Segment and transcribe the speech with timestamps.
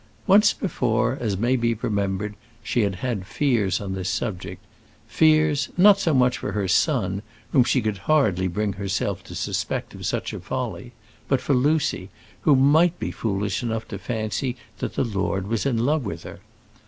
[0.25, 4.65] Once before, as may be remembered, she had had fears on this subject
[5.07, 9.93] fears, not so much for her son, whom she could hardly bring herself to suspect
[9.93, 10.91] of such a folly,
[11.27, 12.09] but for Lucy,
[12.41, 16.39] who might be foolish enough to fancy that the lord was in love with her.